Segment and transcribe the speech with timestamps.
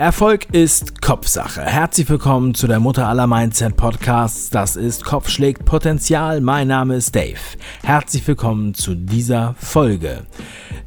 [0.00, 1.60] Erfolg ist Kopfsache.
[1.60, 4.48] Herzlich willkommen zu der Mutter aller Mindset Podcasts.
[4.48, 6.40] Das ist Kopf schlägt Potenzial.
[6.40, 7.36] Mein Name ist Dave.
[7.82, 10.22] Herzlich willkommen zu dieser Folge.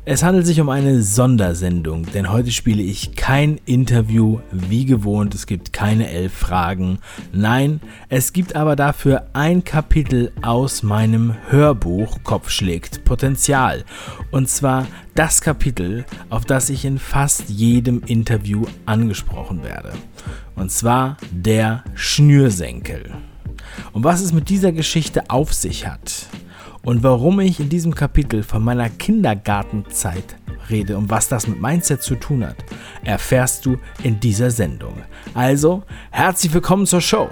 [0.04, 5.36] Es handelt sich um eine Sondersendung, denn heute spiele ich kein Interview wie gewohnt.
[5.36, 6.98] Es gibt keine elf Fragen.
[7.32, 13.86] Nein, es gibt aber dafür ein Kapitel aus meinem Hörbuch Kopf schlägt Potenzial.
[14.32, 19.94] Und zwar das Kapitel, auf das ich in fast jedem Interview angesprochen werde.
[20.56, 23.14] Und zwar der Schnürsenkel.
[23.92, 26.28] Und was es mit dieser Geschichte auf sich hat
[26.84, 30.36] und warum ich in diesem Kapitel von meiner Kindergartenzeit
[30.70, 32.58] rede und was das mit Mindset zu tun hat,
[33.04, 34.96] erfährst du in dieser Sendung.
[35.34, 37.30] Also, herzlich willkommen zur Show.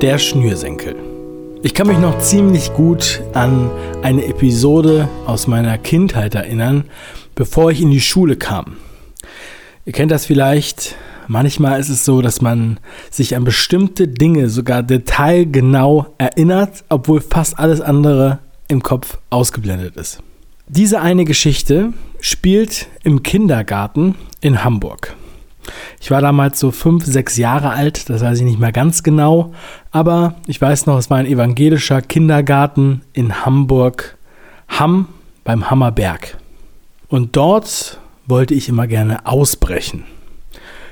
[0.00, 0.94] Der Schnürsenkel.
[1.64, 3.68] Ich kann mich noch ziemlich gut an
[4.00, 6.84] eine Episode aus meiner Kindheit erinnern,
[7.34, 8.76] bevor ich in die Schule kam.
[9.84, 10.94] Ihr kennt das vielleicht.
[11.26, 12.78] Manchmal ist es so, dass man
[13.10, 18.38] sich an bestimmte Dinge sogar detailgenau erinnert, obwohl fast alles andere
[18.68, 20.20] im Kopf ausgeblendet ist.
[20.68, 25.16] Diese eine Geschichte spielt im Kindergarten in Hamburg.
[26.00, 29.52] Ich war damals so fünf, sechs Jahre alt, das weiß ich nicht mehr ganz genau,
[29.90, 34.16] aber ich weiß noch, es war ein evangelischer Kindergarten in Hamburg,
[34.68, 35.08] Hamm
[35.44, 36.36] beim Hammerberg.
[37.08, 40.04] Und dort wollte ich immer gerne ausbrechen.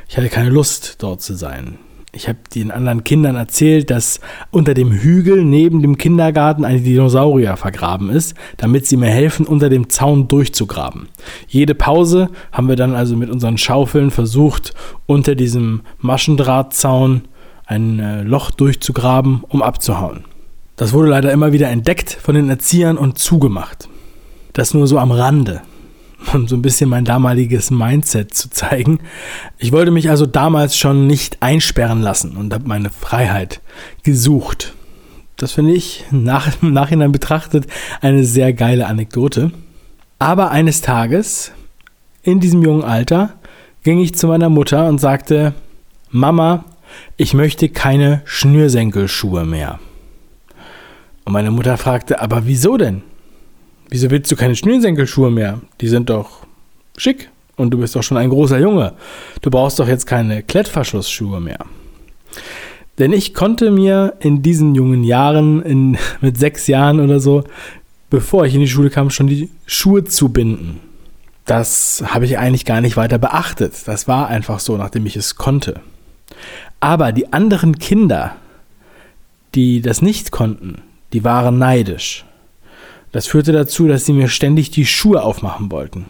[0.08, 1.78] Ich hatte keine Lust, dort zu sein.
[2.17, 7.59] Ich habe den anderen Kindern erzählt, dass unter dem Hügel neben dem Kindergarten ein Dinosaurier
[7.59, 11.09] vergraben ist, damit sie mir helfen, unter dem Zaun durchzugraben.
[11.47, 14.72] Jede Pause haben wir dann also mit unseren Schaufeln versucht,
[15.04, 17.22] unter diesem Maschendrahtzaun
[17.66, 20.25] ein äh, Loch durchzugraben, um abzuhauen.
[20.77, 23.91] Das wurde leider immer wieder entdeckt von den Erziehern und zugemacht.
[24.54, 25.60] Das nur so am Rande
[26.34, 29.00] um so ein bisschen mein damaliges Mindset zu zeigen.
[29.59, 33.60] Ich wollte mich also damals schon nicht einsperren lassen und habe meine Freiheit
[34.03, 34.75] gesucht.
[35.36, 37.66] Das finde ich nach, im Nachhinein betrachtet
[38.00, 39.53] eine sehr geile Anekdote.
[40.19, 41.53] Aber eines Tages,
[42.22, 43.34] in diesem jungen Alter,
[43.82, 45.54] ging ich zu meiner Mutter und sagte,
[46.10, 46.65] Mama,
[47.16, 49.78] ich möchte keine Schnürsenkelschuhe mehr.
[51.25, 53.03] Und meine Mutter fragte, aber wieso denn?
[53.88, 55.60] Wieso willst du keine Schnürsenkelschuhe mehr?
[55.80, 56.47] Die sind doch
[56.97, 58.94] schick und du bist doch schon ein großer Junge.
[59.42, 61.58] Du brauchst doch jetzt keine Klettverschlussschuhe mehr.
[62.98, 67.44] Denn ich konnte mir in diesen jungen Jahren, in, mit sechs Jahren oder so,
[68.10, 70.80] bevor ich in die Schule kam, schon die Schuhe zubinden.
[71.44, 73.74] Das habe ich eigentlich gar nicht weiter beachtet.
[73.86, 75.80] Das war einfach so, nachdem ich es konnte.
[76.80, 78.36] Aber die anderen Kinder,
[79.54, 80.82] die das nicht konnten,
[81.12, 82.24] die waren neidisch.
[83.16, 86.04] Das führte dazu, dass sie mir ständig die Schuhe aufmachen wollten.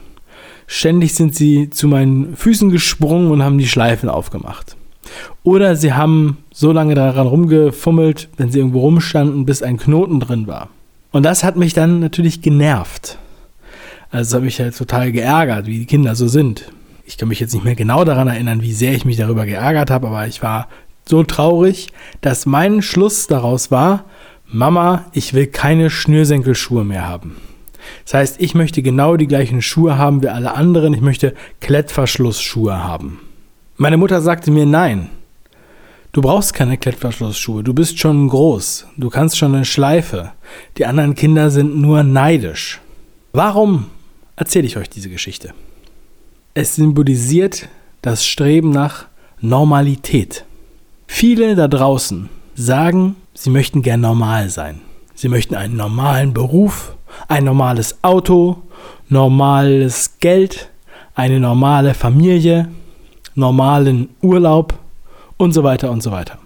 [0.67, 4.75] Ständig sind sie zu meinen Füßen gesprungen und haben die Schleifen aufgemacht.
[5.45, 10.49] Oder sie haben so lange daran rumgefummelt, wenn sie irgendwo rumstanden, bis ein Knoten drin
[10.49, 10.69] war.
[11.13, 13.19] Und das hat mich dann natürlich genervt.
[14.11, 16.73] Also habe ich halt total geärgert, wie die Kinder so sind.
[17.05, 19.93] Ich kann mich jetzt nicht mehr genau daran erinnern, wie sehr ich mich darüber geärgert
[19.93, 20.67] habe, aber ich war
[21.09, 21.87] so traurig,
[22.21, 24.07] dass mein Schluss daraus war,
[24.49, 27.37] Mama, ich will keine Schnürsenkelschuhe mehr haben.
[28.05, 30.95] Das heißt, ich möchte genau die gleichen Schuhe haben wie alle anderen.
[30.95, 33.21] Ich möchte Klettverschlussschuhe haben.
[33.77, 35.11] Meine Mutter sagte mir, nein,
[36.13, 37.63] du brauchst keine Klettverschlussschuhe.
[37.63, 38.87] Du bist schon groß.
[38.97, 40.33] Du kannst schon eine Schleife.
[40.79, 42.81] Die anderen Kinder sind nur neidisch.
[43.33, 43.87] Warum
[44.37, 45.53] erzähle ich euch diese Geschichte?
[46.55, 47.69] Es symbolisiert
[48.01, 49.07] das Streben nach
[49.41, 50.45] Normalität.
[51.07, 54.81] Viele da draußen sagen, sie möchten gern normal sein.
[55.15, 56.97] Sie möchten einen normalen Beruf,
[57.29, 58.63] ein normales Auto,
[59.09, 60.71] normales Geld,
[61.15, 62.69] eine normale Familie,
[63.35, 64.75] normalen Urlaub
[65.37, 66.39] und so weiter und so weiter.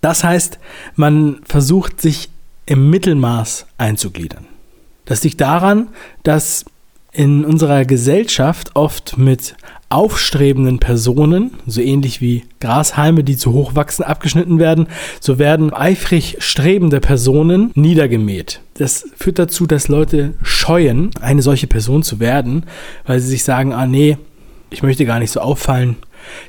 [0.00, 0.58] Das heißt,
[0.96, 2.28] man versucht sich
[2.66, 4.46] im Mittelmaß einzugliedern.
[5.04, 5.88] Das liegt daran,
[6.22, 6.64] dass
[7.12, 9.54] in unserer Gesellschaft oft mit
[9.92, 14.86] aufstrebenden Personen, so ähnlich wie Grashalme, die zu hoch wachsen, abgeschnitten werden,
[15.20, 18.60] so werden eifrig strebende Personen niedergemäht.
[18.74, 22.64] Das führt dazu, dass Leute scheuen, eine solche Person zu werden,
[23.04, 24.16] weil sie sich sagen, ah nee,
[24.70, 25.96] ich möchte gar nicht so auffallen,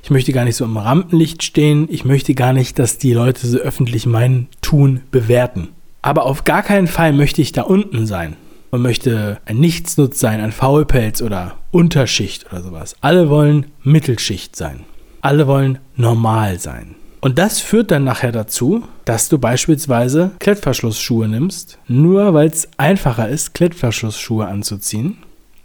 [0.01, 3.45] ich möchte gar nicht so im Rampenlicht stehen, ich möchte gar nicht, dass die Leute
[3.45, 5.69] so öffentlich mein Tun bewerten.
[6.01, 8.35] Aber auf gar keinen Fall möchte ich da unten sein
[8.71, 12.95] und möchte ein Nichtsnutz sein, ein Faulpelz oder Unterschicht oder sowas.
[13.01, 14.81] Alle wollen Mittelschicht sein.
[15.21, 16.95] Alle wollen normal sein.
[17.19, 23.29] Und das führt dann nachher dazu, dass du beispielsweise Klettverschlussschuhe nimmst, nur weil es einfacher
[23.29, 25.17] ist, Klettverschlussschuhe anzuziehen,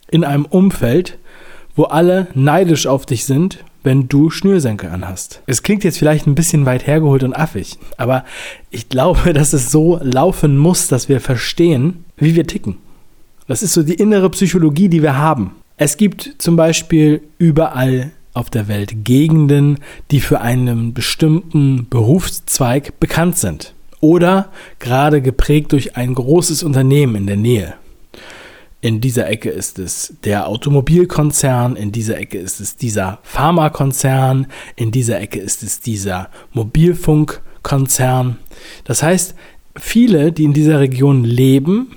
[0.08, 1.18] in einem Umfeld,
[1.74, 5.42] wo alle neidisch auf dich sind, wenn du Schnürsenkel anhast.
[5.46, 8.24] Es klingt jetzt vielleicht ein bisschen weit hergeholt und affig, aber
[8.70, 12.76] ich glaube, dass es so laufen muss, dass wir verstehen, wie wir ticken.
[13.46, 15.52] Das ist so die innere Psychologie, die wir haben.
[15.80, 19.78] Es gibt zum Beispiel überall auf der Welt Gegenden,
[20.10, 27.26] die für einen bestimmten Berufszweig bekannt sind oder gerade geprägt durch ein großes Unternehmen in
[27.28, 27.74] der Nähe.
[28.80, 34.90] In dieser Ecke ist es der Automobilkonzern, in dieser Ecke ist es dieser Pharmakonzern, in
[34.90, 38.36] dieser Ecke ist es dieser Mobilfunkkonzern.
[38.82, 39.36] Das heißt,
[39.76, 41.92] viele, die in dieser Region leben,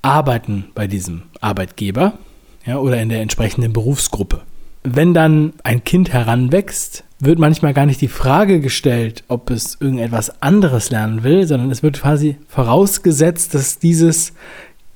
[0.00, 2.18] arbeiten bei diesem Arbeitgeber
[2.66, 4.42] ja, oder in der entsprechenden Berufsgruppe
[4.88, 10.40] wenn dann ein Kind heranwächst, wird manchmal gar nicht die Frage gestellt, ob es irgendetwas
[10.42, 14.32] anderes lernen will, sondern es wird quasi vorausgesetzt, dass dieses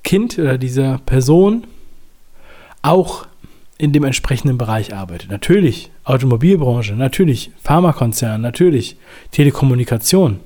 [0.05, 1.65] Kind oder diese Person
[2.83, 3.27] auch
[3.79, 5.31] in dem entsprechenden Bereich arbeitet.
[5.31, 8.97] Natürlich Automobilbranche, natürlich Pharmakonzern, natürlich
[9.33, 10.39] Telekommunikation.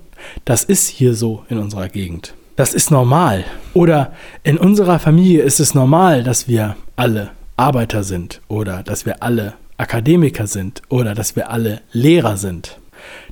[0.45, 2.35] Das ist hier so in unserer Gegend.
[2.57, 3.45] Das ist normal.
[3.73, 4.13] Oder
[4.45, 9.55] in unserer Familie ist es normal, dass wir alle Arbeiter sind oder dass wir alle
[9.77, 12.79] Akademiker sind oder dass wir alle Lehrer sind.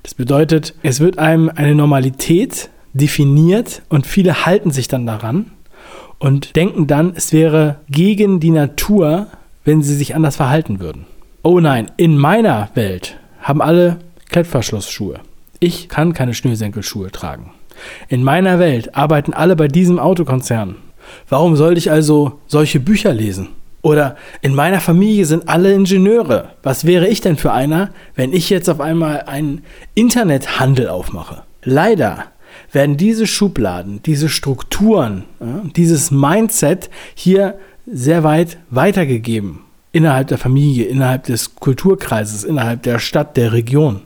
[0.02, 5.52] Das bedeutet, es wird einem eine Normalität definiert und viele halten sich dann daran
[6.18, 9.28] und denken dann, es wäre gegen die Natur,
[9.64, 11.06] wenn sie sich anders verhalten würden.
[11.42, 13.98] Oh nein, in meiner Welt haben alle
[14.30, 15.20] Klettverschlussschuhe.
[15.60, 17.52] Ich kann keine Schnürsenkelschuhe tragen.
[18.08, 20.76] In meiner Welt arbeiten alle bei diesem Autokonzern.
[21.28, 23.48] Warum sollte ich also solche Bücher lesen?
[23.82, 26.50] Oder in meiner Familie sind alle Ingenieure.
[26.62, 29.62] Was wäre ich denn für einer, wenn ich jetzt auf einmal einen
[29.94, 31.42] Internethandel aufmache?
[31.64, 32.26] Leider
[32.70, 35.24] werden diese Schubladen, diese Strukturen,
[35.74, 39.60] dieses Mindset hier sehr weit weitergegeben.
[39.90, 44.02] Innerhalb der Familie, innerhalb des Kulturkreises, innerhalb der Stadt, der Region.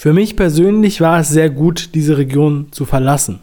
[0.00, 3.40] Für mich persönlich war es sehr gut, diese Region zu verlassen.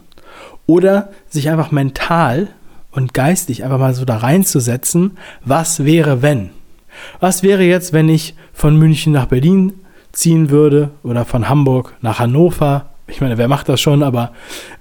[0.66, 2.48] Oder sich einfach mental
[2.90, 6.50] und geistig einfach mal so da reinzusetzen, was wäre wenn?
[7.20, 9.74] Was wäre jetzt, wenn ich von München nach Berlin
[10.10, 12.86] ziehen würde oder von Hamburg nach Hannover?
[13.08, 14.32] Ich meine, wer macht das schon, aber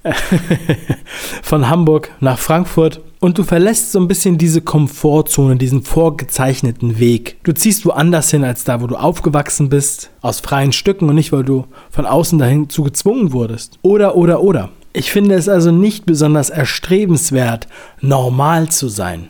[1.41, 7.37] von Hamburg nach Frankfurt und du verlässt so ein bisschen diese Komfortzone, diesen vorgezeichneten Weg.
[7.43, 11.31] Du ziehst woanders hin als da, wo du aufgewachsen bist, aus freien Stücken und nicht,
[11.31, 13.79] weil du von außen dahin zu gezwungen wurdest.
[13.81, 14.69] Oder, oder, oder.
[14.93, 17.67] Ich finde es also nicht besonders erstrebenswert,
[18.01, 19.29] normal zu sein.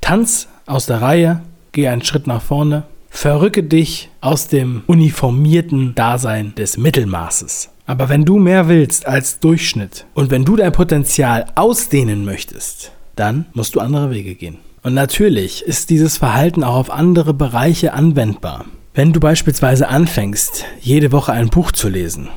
[0.00, 1.42] Tanz aus der Reihe,
[1.72, 7.70] geh einen Schritt nach vorne, verrücke dich aus dem uniformierten Dasein des Mittelmaßes.
[7.90, 13.46] Aber wenn du mehr willst als Durchschnitt und wenn du dein Potenzial ausdehnen möchtest, dann
[13.52, 14.58] musst du andere Wege gehen.
[14.84, 18.66] Und natürlich ist dieses Verhalten auch auf andere Bereiche anwendbar.
[18.94, 22.28] Wenn du beispielsweise anfängst, jede Woche ein Buch zu lesen,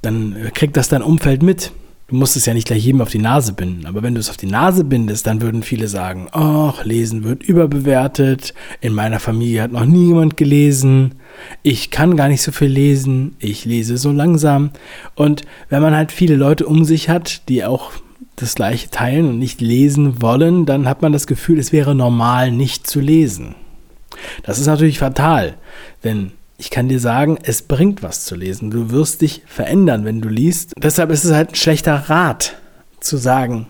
[0.00, 1.72] dann kriegt das dein Umfeld mit.
[2.06, 4.30] Du musst es ja nicht gleich jedem auf die Nase binden, aber wenn du es
[4.30, 9.62] auf die Nase bindest, dann würden viele sagen, ach, lesen wird überbewertet, in meiner Familie
[9.62, 11.16] hat noch nie jemand gelesen,
[11.62, 14.70] ich kann gar nicht so viel lesen, ich lese so langsam.
[15.14, 17.92] Und wenn man halt viele Leute um sich hat, die auch
[18.36, 22.50] das gleiche teilen und nicht lesen wollen, dann hat man das Gefühl, es wäre normal,
[22.50, 23.54] nicht zu lesen.
[24.42, 25.54] Das ist natürlich fatal,
[26.04, 28.70] denn ich kann dir sagen, es bringt was zu lesen.
[28.70, 30.74] Du wirst dich verändern, wenn du liest.
[30.76, 32.56] Deshalb ist es halt ein schlechter Rat
[33.00, 33.66] zu sagen,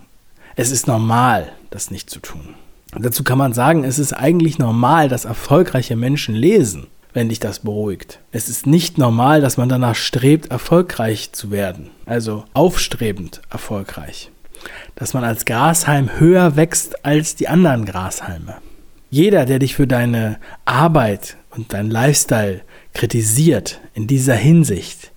[0.56, 2.54] es ist normal, das nicht zu tun.
[2.94, 7.40] Und dazu kann man sagen, es ist eigentlich normal, dass erfolgreiche Menschen lesen, wenn dich
[7.40, 8.20] das beruhigt.
[8.32, 11.90] Es ist nicht normal, dass man danach strebt, erfolgreich zu werden.
[12.06, 14.30] Also aufstrebend erfolgreich.
[14.94, 18.56] Dass man als Grashalm höher wächst als die anderen Grashalme.
[19.10, 22.62] Jeder, der dich für deine Arbeit und deinen Lifestyle
[22.94, 25.10] kritisiert in dieser Hinsicht,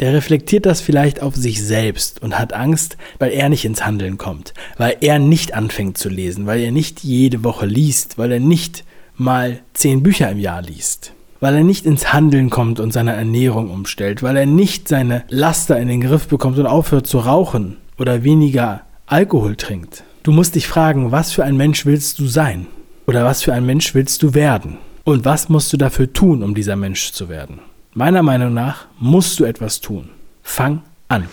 [0.00, 4.18] der reflektiert das vielleicht auf sich selbst und hat Angst, weil er nicht ins Handeln
[4.18, 8.40] kommt, weil er nicht anfängt zu lesen, weil er nicht jede Woche liest, weil er
[8.40, 8.84] nicht
[9.16, 13.70] mal zehn Bücher im Jahr liest, weil er nicht ins Handeln kommt und seine Ernährung
[13.70, 18.24] umstellt, weil er nicht seine Laster in den Griff bekommt und aufhört zu rauchen oder
[18.24, 20.04] weniger Alkohol trinkt.
[20.22, 22.66] Du musst dich fragen, was für ein Mensch willst du sein?
[23.06, 24.78] Oder was für ein Mensch willst du werden?
[25.04, 27.58] Und was musst du dafür tun, um dieser Mensch zu werden?
[27.92, 30.08] Meiner Meinung nach musst du etwas tun.
[30.42, 31.28] Fang an.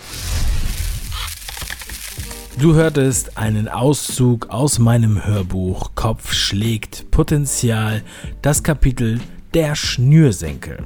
[2.58, 8.02] Du hörtest einen Auszug aus meinem Hörbuch Kopf schlägt Potenzial,
[8.42, 9.20] das Kapitel
[9.54, 10.84] Der Schnürsenkel.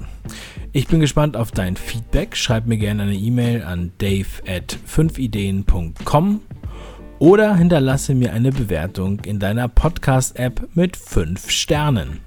[0.73, 2.37] Ich bin gespannt auf dein Feedback.
[2.37, 6.41] Schreib mir gerne eine E-Mail an dave at 5ideen.com
[7.19, 12.21] oder hinterlasse mir eine Bewertung in deiner Podcast-App mit 5 Sternen.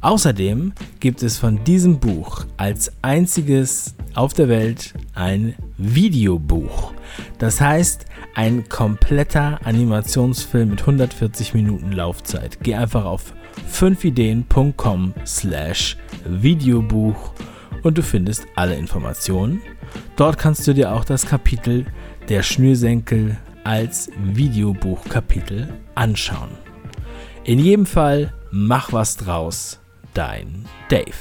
[0.00, 6.94] Außerdem gibt es von diesem Buch als einziges auf der Welt ein Videobuch.
[7.38, 12.58] Das heißt, ein kompletter Animationsfilm mit 140 Minuten Laufzeit.
[12.62, 13.32] Geh einfach auf
[13.70, 17.32] 5ideen.com slash Videobuch
[17.82, 19.62] und du findest alle Informationen.
[20.16, 21.86] Dort kannst du dir auch das Kapitel
[22.28, 26.50] der Schnürsenkel als Videobuchkapitel anschauen.
[27.44, 29.80] In jedem Fall, mach was draus.
[30.14, 31.12] Dein Dave.